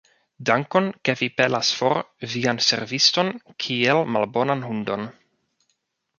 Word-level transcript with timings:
Dankon, 0.49 0.87
ke 1.09 1.13
vi 1.19 1.27
pelas 1.41 1.69
for 1.81 1.99
vian 2.31 2.63
serviston 2.69 3.31
kiel 3.67 4.03
malbonan 4.17 4.67
hundon! 4.71 5.07